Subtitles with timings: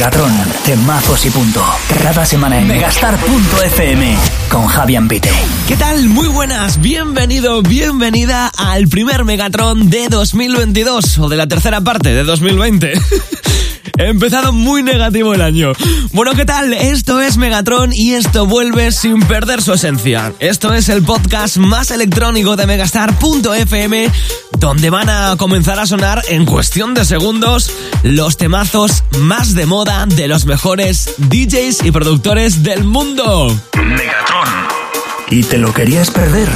[0.00, 0.32] Megatron,
[0.64, 1.62] temazos y punto.
[2.02, 4.16] Cada semana en megastar.fm
[4.48, 5.30] con Javier Pite.
[5.68, 6.08] ¿Qué tal?
[6.08, 12.24] Muy buenas, bienvenido, bienvenida al primer Megatron de 2022 o de la tercera parte de
[12.24, 12.94] 2020.
[13.98, 15.72] He empezado muy negativo el año.
[16.12, 16.72] Bueno, ¿qué tal?
[16.72, 20.32] Esto es Megatron y esto vuelve sin perder su esencia.
[20.38, 24.10] Esto es el podcast más electrónico de megastar.fm
[24.60, 27.72] donde van a comenzar a sonar en cuestión de segundos
[28.02, 33.58] los temazos más de moda de los mejores DJs y productores del mundo.
[33.74, 34.48] Megatron.
[35.30, 36.48] ¿Y te lo querías perder?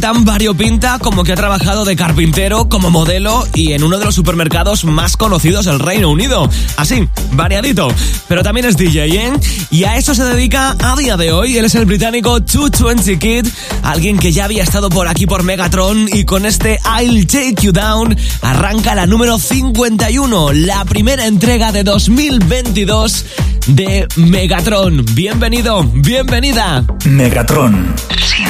[0.00, 4.14] Tan variopinta como que ha trabajado de carpintero, como modelo y en uno de los
[4.14, 6.48] supermercados más conocidos del Reino Unido.
[6.76, 7.88] Así, variadito.
[8.28, 9.32] Pero también es DJ, ¿eh?
[9.70, 11.56] Y a eso se dedica a día de hoy.
[11.56, 13.46] Él es el británico 220 Kid,
[13.82, 17.72] alguien que ya había estado por aquí por Megatron y con este I'll Take You
[17.72, 23.24] Down arranca la número 51, la primera entrega de 2022
[23.66, 25.04] de Megatron.
[25.14, 26.84] Bienvenido, bienvenida.
[27.04, 27.94] Megatron.
[28.24, 28.46] Sin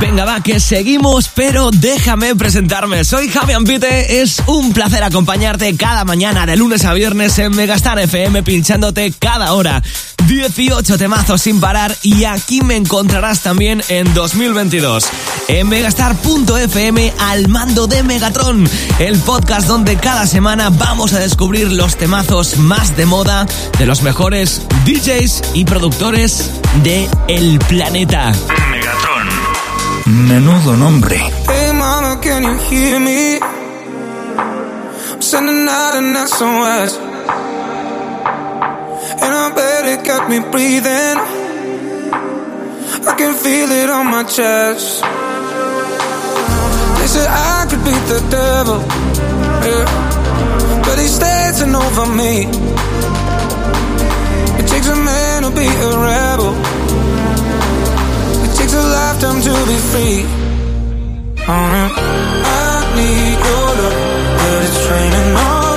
[0.00, 3.04] Venga, va, que seguimos, pero déjame presentarme.
[3.04, 8.00] Soy Javi Ampite, es un placer acompañarte cada mañana de lunes a viernes en Megastar
[8.00, 9.80] FM, pinchándote cada hora.
[10.26, 15.08] 18 temazos sin parar y aquí me encontrarás también en 2022
[15.48, 21.96] en megastar.fm al mando de Megatron, el podcast donde cada semana vamos a descubrir los
[21.96, 23.46] temazos más de moda
[23.78, 26.50] de los mejores DJs y productores
[26.82, 28.32] de el planeta.
[28.70, 29.28] Megatron.
[30.06, 31.18] Menudo nombre.
[31.48, 33.38] Hey mama, can you hear me?
[35.12, 37.11] I'm sending out an SOS.
[39.20, 41.16] And I bet it got me breathing.
[43.04, 45.02] I can feel it on my chest.
[46.98, 48.78] They said I could beat the devil.
[49.66, 50.82] Yeah.
[50.86, 52.46] But he's dancing over me.
[54.58, 56.54] It takes a man to be a rebel
[58.44, 60.22] It takes a lifetime to be free.
[61.42, 61.88] Uh-huh.
[62.44, 63.96] I need your love,
[64.38, 65.71] but it's raining on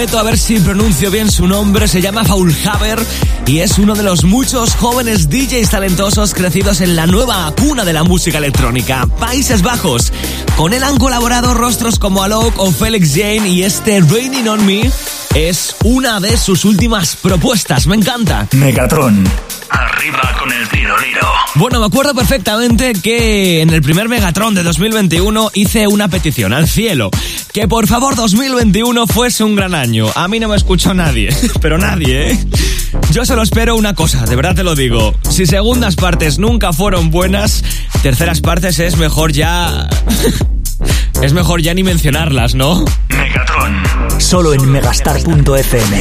[0.00, 1.86] a ver si pronuncio bien su nombre.
[1.86, 2.98] Se llama Paul Haber
[3.46, 7.92] y es uno de los muchos jóvenes DJs talentosos crecidos en la nueva cuna de
[7.92, 10.10] la música electrónica, Países Bajos.
[10.56, 14.90] Con él han colaborado rostros como Alok o Felix Jane y este Raining on Me
[15.34, 17.86] es una de sus últimas propuestas.
[17.86, 18.48] Me encanta.
[18.52, 19.24] Megatron.
[19.70, 21.26] Arriba con el tiro liro.
[21.54, 26.68] Bueno, me acuerdo perfectamente que en el primer Megatron de 2021 hice una petición al
[26.68, 27.10] cielo.
[27.52, 30.06] Que por favor 2021 fuese un gran año.
[30.14, 32.38] A mí no me escuchó nadie, pero nadie, ¿eh?
[33.12, 35.14] Yo solo espero una cosa, de verdad te lo digo.
[35.28, 37.62] Si segundas partes nunca fueron buenas,
[38.02, 39.88] terceras partes es mejor ya...
[41.22, 42.84] es mejor ya ni mencionarlas, ¿no?
[43.08, 43.99] Megatron.
[44.20, 45.92] Solo en megastar.fm.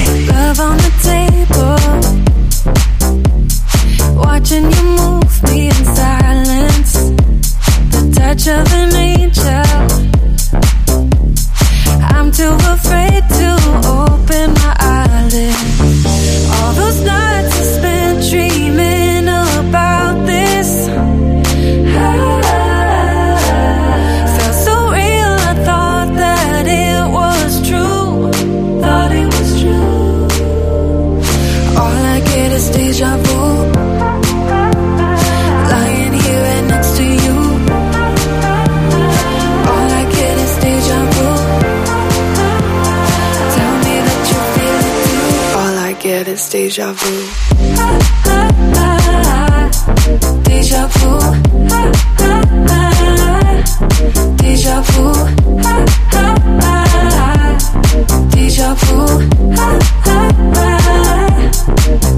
[12.11, 13.55] I'm too afraid to
[13.87, 15.81] open my eyelids.
[16.51, 18.98] All those nights I spent dreaming
[46.51, 47.29] deja vu.
[50.43, 51.19] Deja vu.
[54.37, 55.13] Deja vu.
[58.31, 59.05] Deja vu.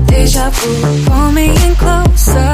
[0.07, 0.71] Deja vu.
[1.05, 2.53] Pull me in closer.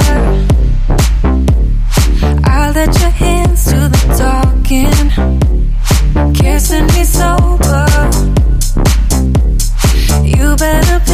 [2.43, 5.11] I'll let your hands do the talking.
[6.33, 7.85] Kissing me sober.
[10.25, 11.06] You better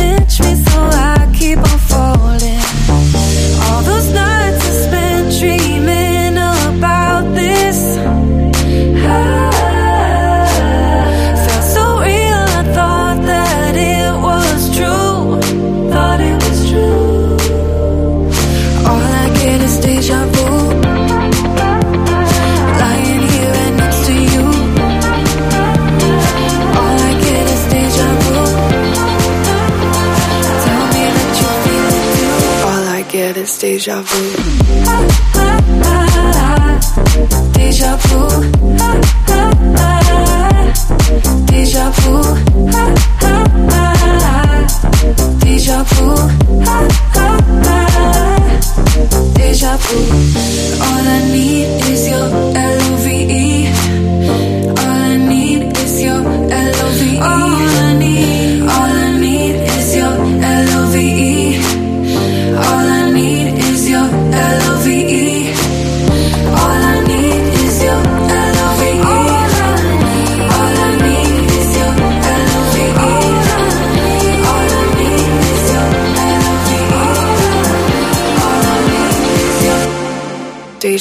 [33.84, 34.33] Deja vu.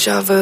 [0.02, 0.41] Deja euh, vu.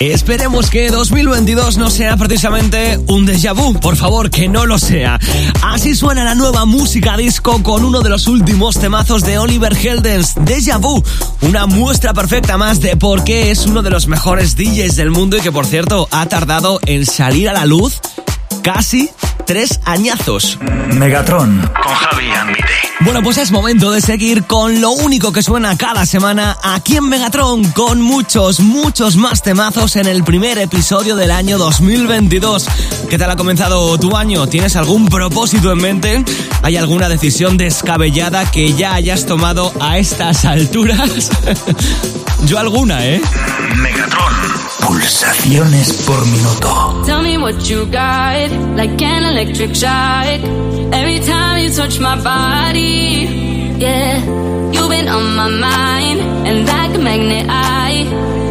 [0.00, 5.18] Esperemos que 2022 no sea precisamente un déjà vu, por favor, que no lo sea.
[5.62, 10.36] Así suena la nueva música disco con uno de los últimos temazos de Oliver Heldens,
[10.36, 11.02] Déjà Vu,
[11.40, 15.36] una muestra perfecta más de por qué es uno de los mejores DJs del mundo
[15.36, 18.00] y que por cierto ha tardado en salir a la luz
[18.62, 19.10] casi
[19.46, 20.58] tres añazos.
[20.92, 22.87] Megatron con Javi Ambite.
[23.00, 27.08] Bueno, pues es momento de seguir con lo único que suena cada semana aquí en
[27.08, 32.66] Megatron, con muchos, muchos más temazos en el primer episodio del año 2022.
[33.08, 34.48] ¿Qué tal ha comenzado tu año?
[34.48, 36.24] ¿Tienes algún propósito en mente?
[36.62, 41.30] ¿Hay alguna decisión descabellada que ya hayas tomado a estas alturas?
[42.46, 43.22] Yo alguna, ¿eh?
[43.76, 44.34] Megatron.
[44.80, 47.02] Pulsaciones por minuto.
[47.06, 50.77] Tell me what you got, like an electric shock.
[50.92, 53.26] Every time you touch my body,
[53.78, 54.24] yeah.
[54.72, 58.04] You've been on my mind, and like a magnet, I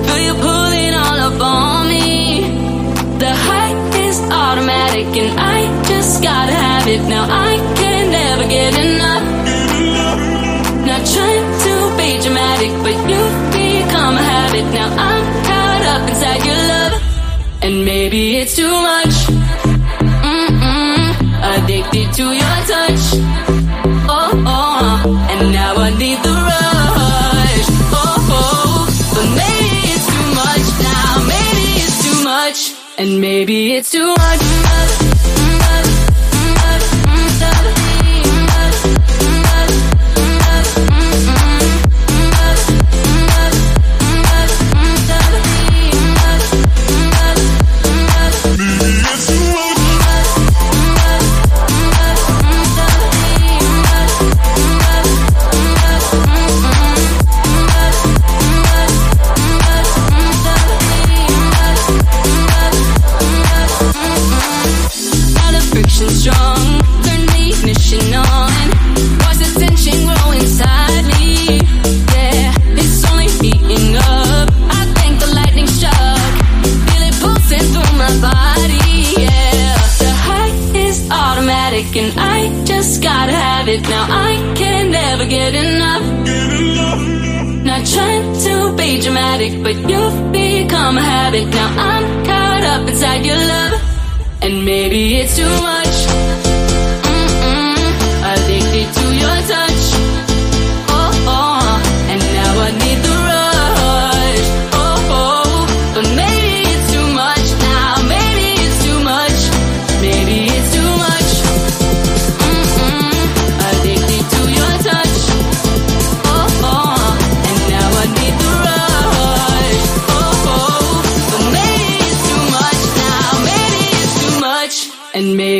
[0.06, 2.42] feel you pulling all up on me.
[3.18, 3.74] The high
[4.06, 7.26] is automatic, and I just gotta have it now.
[7.30, 9.26] I can never get enough.
[10.86, 14.66] Not trying to be dramatic, but you've become a habit.
[14.74, 16.94] Now I'm caught up inside your love,
[17.64, 19.37] and maybe it's too much.
[21.68, 23.04] Addicted to your touch.
[24.08, 27.68] Oh, oh, and now I need the rush.
[27.92, 31.28] Oh, oh, but maybe it's too much now.
[31.28, 35.17] Maybe it's too much, and maybe it's too much.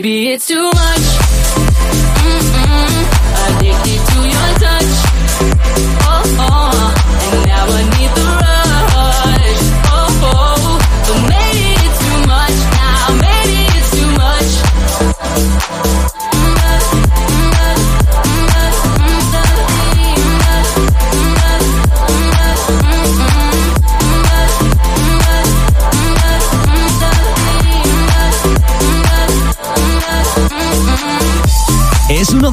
[0.08, 0.87] Maybe it's too much.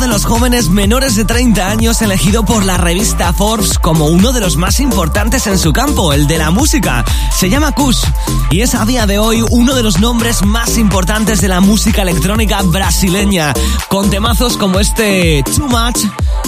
[0.00, 4.56] Los jóvenes menores de 30 años elegido por la revista Forbes como uno de los
[4.56, 7.04] más importantes en su campo, el de la música.
[7.32, 8.02] Se llama Kush
[8.50, 12.02] y es a día de hoy uno de los nombres más importantes de la música
[12.02, 13.54] electrónica brasileña,
[13.88, 16.04] con temazos como este Too Much.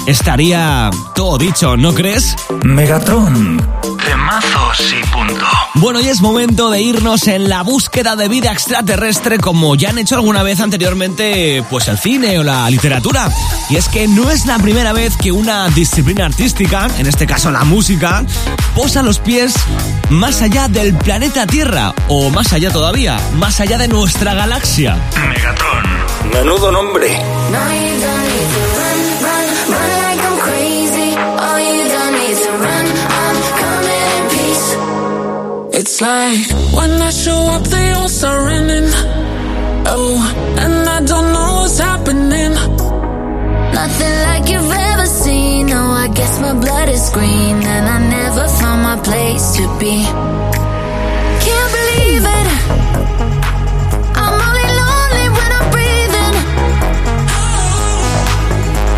[0.06, 2.34] Estaría todo dicho, ¿no crees?
[2.64, 3.64] Megatron.
[4.04, 5.44] Temazos y punto.
[5.74, 9.98] Bueno, y es momento de irnos en la búsqueda de vida extraterrestre como ya han
[9.98, 13.30] hecho alguna vez anteriormente pues el cine o la literatura.
[13.70, 17.50] Y es que no es la primera vez que una disciplina artística, en este caso
[17.50, 18.24] la música,
[18.74, 19.54] posa los pies
[20.10, 24.96] más allá del planeta Tierra o más allá todavía, más allá de nuestra galaxia.
[25.28, 26.32] Megatron.
[26.32, 27.18] Menudo nombre.
[27.50, 27.58] No,
[35.98, 38.90] It's like when I show up, they all start running.
[39.88, 40.20] Oh,
[40.60, 42.52] and I don't know what's happening.
[43.72, 45.68] Nothing like you've ever seen.
[45.68, 50.04] No, I guess my blood is green, and I never found my place to be.
[51.46, 52.48] Can't believe it.
[54.20, 56.36] I'm only lonely when I'm breathing.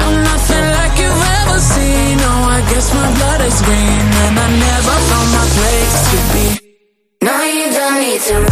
[0.02, 2.18] I'm nothing like you've ever seen.
[2.26, 6.57] Oh, I guess my blood is green, and I never found my place to be.
[8.08, 8.47] No, you don't need to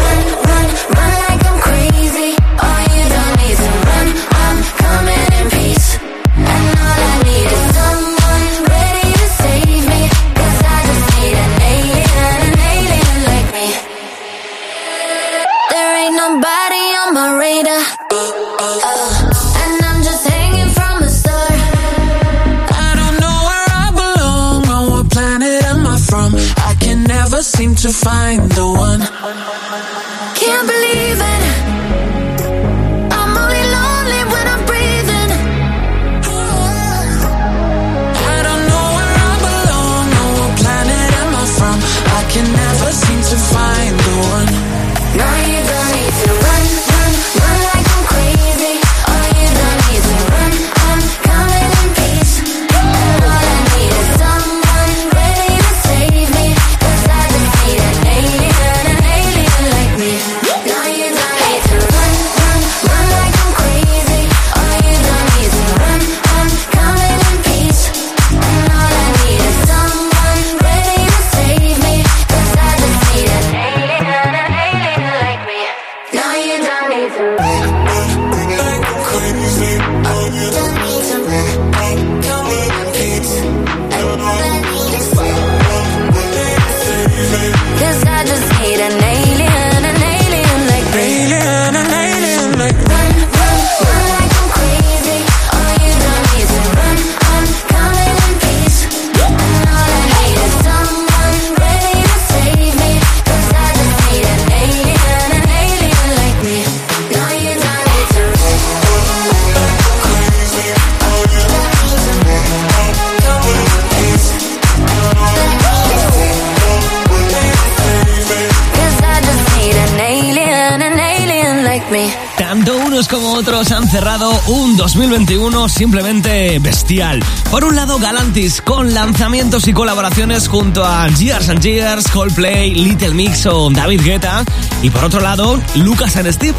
[124.86, 127.20] 2021 simplemente bestial.
[127.50, 133.10] Por un lado, Galantis con lanzamientos y colaboraciones junto a Years and Years, Coldplay, Little
[133.10, 134.44] Mix o David Guetta.
[134.82, 136.54] Y por otro lado, Lucas and Steve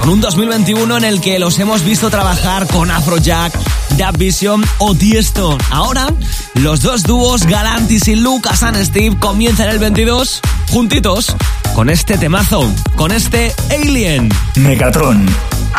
[0.00, 3.52] con un 2021 en el que los hemos visto trabajar con Afrojack,
[3.90, 5.58] Dub Vision o Tiesto.
[5.68, 6.08] Ahora,
[6.54, 11.36] los dos dúos Galantis y Lucas and Steve comienzan el 22 juntitos
[11.74, 14.30] con este temazo, con este Alien.
[14.54, 15.26] Megatron.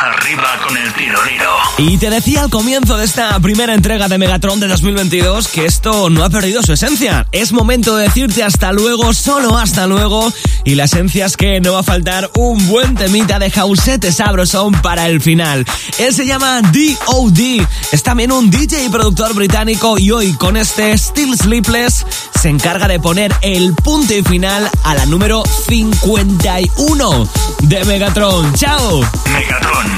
[0.08, 1.52] Arriba con el tiroliro.
[1.80, 6.10] Y te decía al comienzo de esta primera entrega de Megatron de 2022 que esto
[6.10, 7.28] no ha perdido su esencia.
[7.34, 10.32] Es momento de decirte hasta luego, solo hasta luego.
[10.64, 14.74] Y la esencia es que no va a faltar un buen temita de Jausete Sabroson
[14.82, 15.66] para el final.
[15.98, 17.68] Él se llama D.O.D.
[17.92, 22.06] Es también un DJ y productor británico y hoy con este Still Sleepless
[22.42, 27.30] se encarga de poner el punto y final a la número 51
[27.64, 28.54] de Megatron.
[28.54, 29.02] ¡Chao!
[29.34, 29.97] Megatron.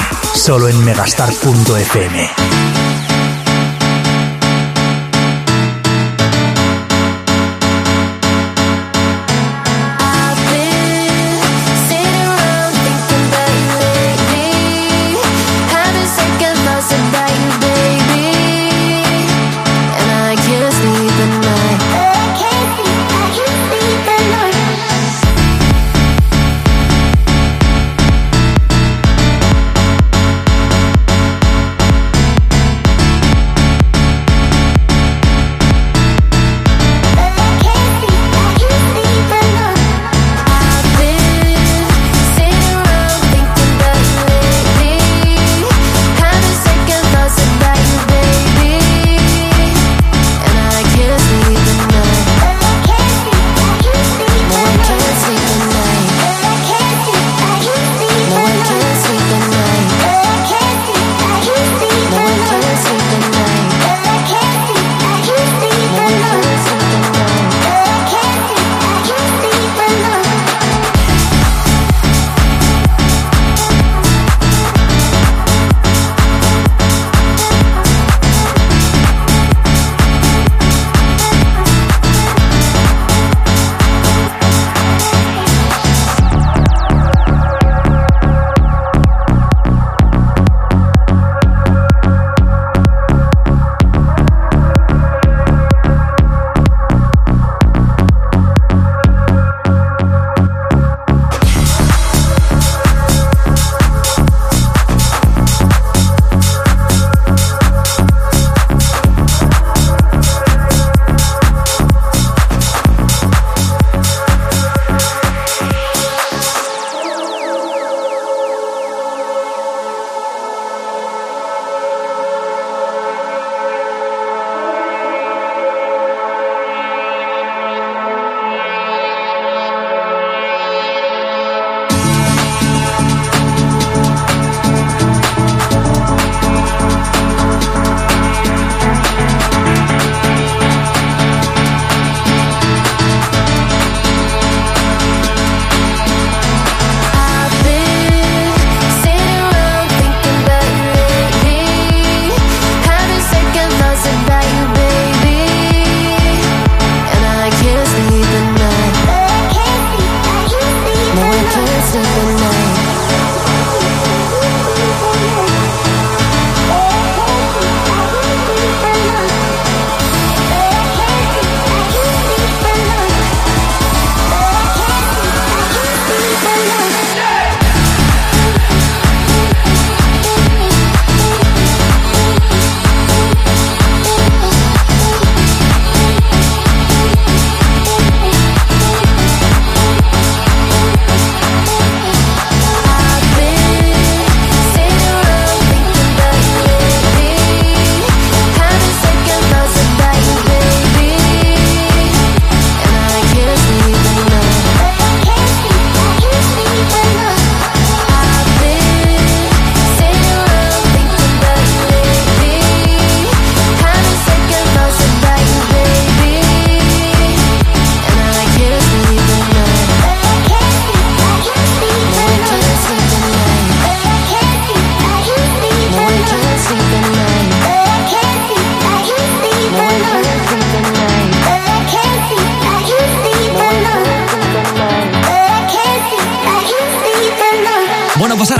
[0.49, 3.08] Solo en megastar.fm.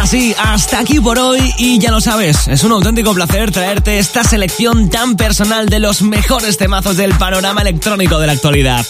[0.09, 4.23] así, hasta aquí por hoy y ya lo sabes, es un auténtico placer traerte esta
[4.23, 8.83] selección tan personal de los mejores temazos del panorama electrónico de la actualidad.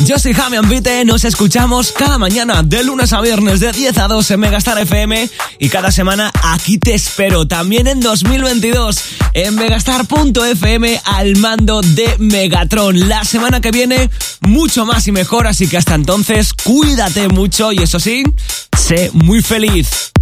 [0.00, 4.08] Yo soy Javi Ambite, nos escuchamos cada mañana de lunes a viernes de 10 a
[4.08, 9.00] 2 en Megastar FM y cada semana aquí te espero también en 2022
[9.32, 13.08] en megastar.fm al mando de Megatron.
[13.08, 14.10] La semana que viene
[14.40, 18.24] mucho más y mejor, así que hasta entonces cuídate mucho y eso sí,
[18.76, 20.12] sé muy feliz.